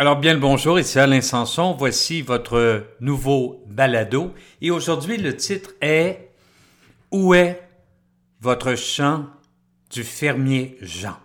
[0.00, 4.32] Alors bien le bonjour, ici Alain Sanson, voici votre nouveau balado.
[4.60, 6.30] Et aujourd'hui le titre est
[7.10, 7.68] Où est
[8.40, 9.26] votre chant
[9.90, 11.16] du fermier Jean?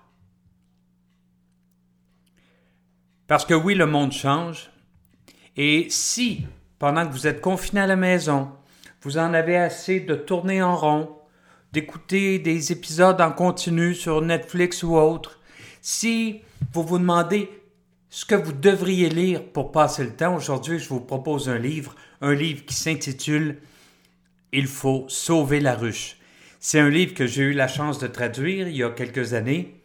[3.27, 4.71] Parce que oui, le monde change.
[5.55, 6.47] Et si,
[6.79, 8.49] pendant que vous êtes confiné à la maison,
[9.03, 11.15] vous en avez assez de tourner en rond,
[11.73, 15.39] d'écouter des épisodes en continu sur Netflix ou autre,
[15.79, 16.41] si
[16.73, 17.51] vous vous demandez
[18.13, 21.95] ce que vous devriez lire pour passer le temps, aujourd'hui, je vous propose un livre,
[22.21, 23.57] un livre qui s'intitule
[24.51, 26.17] Il faut sauver la ruche.
[26.59, 29.81] C'est un livre que j'ai eu la chance de traduire il y a quelques années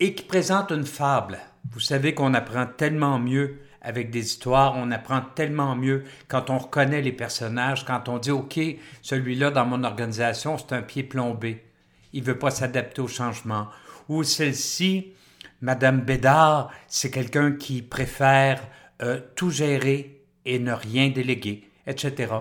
[0.00, 1.38] et qui présente une fable.
[1.70, 6.58] Vous savez qu'on apprend tellement mieux avec des histoires, on apprend tellement mieux quand on
[6.58, 8.58] reconnaît les personnages, quand on dit OK,
[9.00, 11.64] celui-là dans mon organisation, c'est un pied plombé.
[12.14, 13.68] Il veut pas s'adapter au changement.
[14.08, 15.12] Ou celle-ci,
[15.60, 18.66] Madame Bédard, c'est quelqu'un qui préfère
[19.02, 22.32] euh, tout gérer et ne rien déléguer, etc.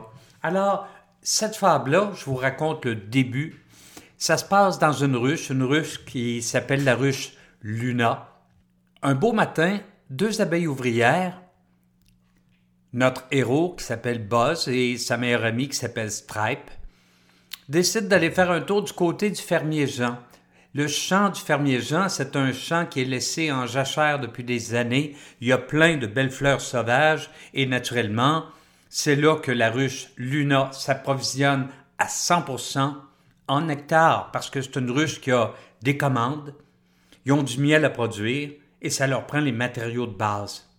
[0.42, 0.88] Alors,
[1.22, 3.64] cette fable-là, je vous raconte le début.
[4.18, 8.30] Ça se passe dans une ruche, une ruche qui s'appelle la ruche Luna.
[9.02, 11.42] Un beau matin, deux abeilles ouvrières,
[12.94, 16.72] notre héros qui s'appelle Buzz et sa meilleure amie qui s'appelle Stripe,
[17.68, 20.18] décident d'aller faire un tour du côté du fermier Jean.
[20.76, 24.76] Le champ du fermier Jean, c'est un champ qui est laissé en jachère depuis des
[24.76, 25.16] années.
[25.42, 28.46] Il y a plein de belles fleurs sauvages et naturellement,
[28.88, 32.94] c'est là que la ruche Luna s'approvisionne à 100%
[33.48, 36.54] en nectar parce que c'est une ruche qui a des commandes.
[37.26, 40.70] Ils ont du miel à produire et ça leur prend les matériaux de base.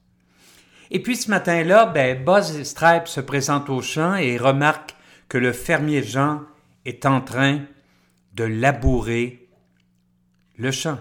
[0.93, 4.95] Et puis ce matin-là, ben, Buzz Stripe se présentent au champ et remarquent
[5.29, 6.43] que le fermier Jean
[6.85, 7.63] est en train
[8.35, 9.40] de labourer
[10.61, 10.99] le champ.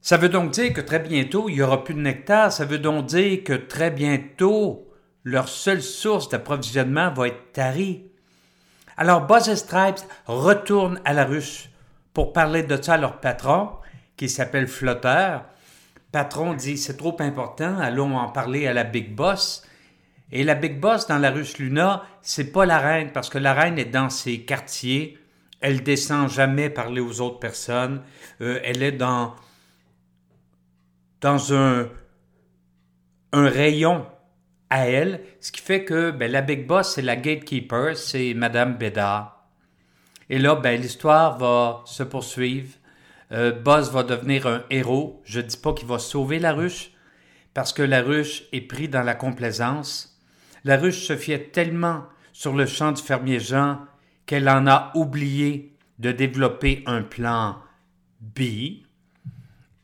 [0.00, 2.50] Ça veut donc dire que très bientôt, il n'y aura plus de nectar.
[2.50, 4.90] Ça veut donc dire que très bientôt,
[5.22, 8.02] leur seule source d'approvisionnement va être tarie.
[8.96, 11.70] Alors Buzz et Stripes retournent à la ruche
[12.14, 13.70] pour parler de ça à leur patron,
[14.16, 15.44] qui s'appelle Flotteur.
[16.10, 19.66] Patron dit c'est trop important, allons en parler à la Big Boss.
[20.30, 23.54] Et la Big Boss dans la ruche Luna, c'est pas la reine, parce que la
[23.54, 25.18] reine est dans ses quartiers,
[25.62, 28.02] elle descend jamais parler aux autres personnes.
[28.40, 29.34] Euh, elle est dans,
[31.20, 31.88] dans un,
[33.32, 34.06] un rayon
[34.68, 38.76] à elle, ce qui fait que ben, la Big Boss, c'est la gatekeeper, c'est Madame
[38.76, 39.46] Bédard.
[40.30, 42.74] Et là, ben, l'histoire va se poursuivre.
[43.32, 45.20] Euh, Buzz va devenir un héros.
[45.24, 46.90] Je ne dis pas qu'il va sauver la ruche,
[47.54, 50.18] parce que la ruche est prise dans la complaisance.
[50.64, 53.78] La ruche se fiait tellement sur le champ du fermier Jean
[54.26, 57.56] qu'elle en a oublié de développer un plan
[58.20, 58.40] B.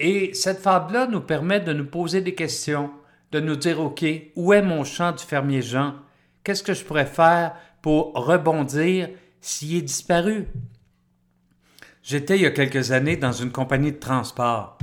[0.00, 2.90] Et cette fable-là nous permet de nous poser des questions,
[3.32, 4.04] de nous dire, OK,
[4.36, 5.94] où est mon champ du fermier Jean?
[6.44, 9.10] Qu'est-ce que je pourrais faire pour rebondir
[9.40, 10.46] s'il est disparu?
[12.02, 14.78] J'étais il y a quelques années dans une compagnie de transport.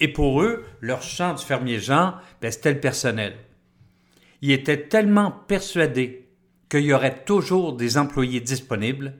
[0.00, 3.36] Et pour eux, leur champ du fermier Jean, ben, c'était le personnel.
[4.40, 6.19] Ils étaient tellement persuadés
[6.70, 9.14] qu'il y aurait toujours des employés disponibles,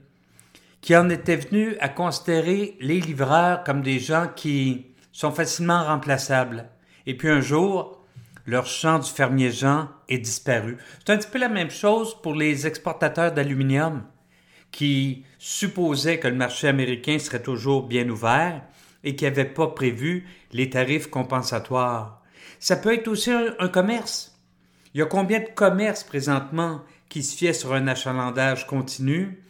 [0.79, 6.69] qui en étaient venus à considérer les livreurs comme des gens qui sont facilement remplaçables.
[7.05, 8.03] Et puis un jour,
[8.45, 10.77] leur champ du fermier Jean est disparu.
[10.99, 14.03] C'est un petit peu la même chose pour les exportateurs d'aluminium
[14.71, 18.61] qui supposaient que le marché américain serait toujours bien ouvert
[19.03, 22.21] et qui n'avaient pas prévu les tarifs compensatoires.
[22.59, 24.30] Ça peut être aussi un, un commerce.
[24.93, 29.43] Il y a combien de commerces présentement qui se fiait sur un achalandage continu,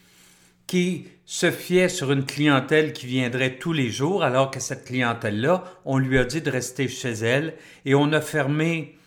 [0.68, 5.64] qui se fiait sur une clientèle qui viendrait tous les jours, alors que cette clientèle-là,
[5.86, 8.98] on lui a dit de rester chez elle et on a fermé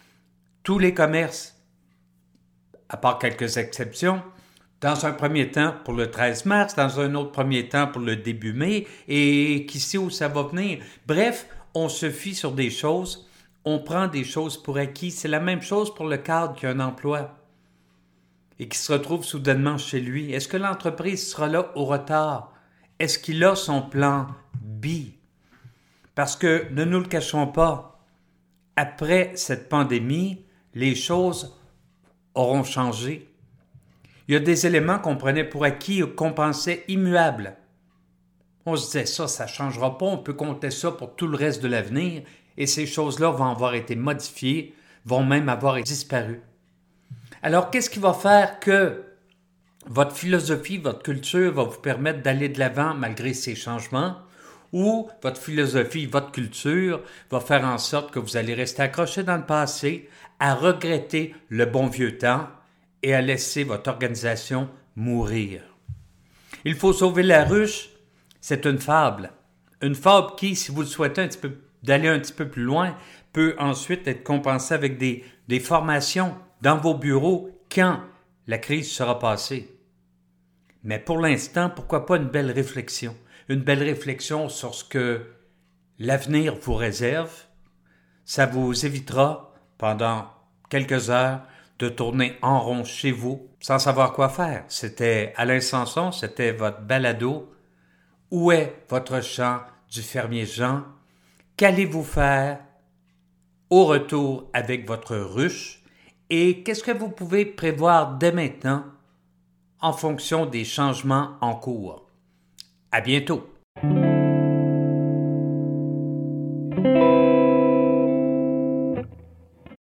[0.63, 1.57] tous les commerces,
[2.89, 4.23] à part quelques exceptions,
[4.81, 8.17] dans un premier temps pour le 13 mars, dans un autre premier temps pour le
[8.17, 10.79] début mai, et qui sait où ça va venir.
[11.07, 13.29] Bref, on se fie sur des choses,
[13.65, 15.11] on prend des choses pour acquis.
[15.11, 17.35] C'est la même chose pour le cadre qui a un emploi
[18.59, 22.53] et qui se retrouve soudainement chez lui, est-ce que l'entreprise sera là au retard?
[22.99, 24.29] Est-ce qu'il a son plan
[24.61, 24.87] B?
[26.15, 28.05] Parce que, ne nous le cachons pas,
[28.77, 30.45] après cette pandémie,
[30.75, 31.57] les choses
[32.35, 33.29] auront changé.
[34.29, 37.57] Il y a des éléments qu'on prenait pour acquis ou qu'on pensait immuables.
[38.67, 41.37] On se disait ça, ça ne changera pas, on peut compter ça pour tout le
[41.37, 42.23] reste de l'avenir,
[42.57, 44.75] et ces choses-là vont avoir été modifiées,
[45.05, 46.41] vont même avoir disparu.
[47.43, 49.03] Alors, qu'est-ce qui va faire que
[49.87, 54.17] votre philosophie, votre culture va vous permettre d'aller de l'avant malgré ces changements?
[54.75, 59.37] ou votre philosophie, votre culture va faire en sorte que vous allez rester accroché dans
[59.37, 60.11] le passé,
[60.41, 62.49] à regretter le bon vieux temps
[63.01, 65.63] et à laisser votre organisation mourir?
[66.65, 67.91] Il faut sauver la ruche,
[68.41, 69.31] c'est une fable.
[69.81, 71.53] Une fable qui, si vous le souhaitez un petit peu
[71.85, 72.97] d'aller un petit peu plus loin,
[73.33, 78.01] peut ensuite être compensée avec des, des formations dans vos bureaux quand
[78.47, 79.71] la crise sera passée.
[80.83, 83.17] Mais pour l'instant, pourquoi pas une belle réflexion?
[83.49, 85.27] Une belle réflexion sur ce que
[85.99, 87.33] l'avenir vous réserve.
[88.25, 90.27] Ça vous évitera, pendant
[90.71, 91.43] quelques heures,
[91.79, 94.65] de tourner en rond chez vous sans savoir quoi faire.
[94.69, 97.53] C'était Alain Sanson, c'était votre balado.
[98.31, 99.61] Où est votre champ
[99.91, 100.85] du fermier Jean?
[101.57, 102.59] Qu'allez-vous faire
[103.71, 105.85] au retour avec votre ruche?
[106.29, 108.85] Et qu'est-ce que vous pouvez prévoir dès maintenant
[109.81, 112.11] en fonction des changements en cours?
[112.91, 113.54] À bientôt!